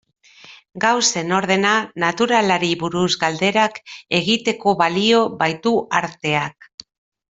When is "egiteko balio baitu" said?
4.23-5.79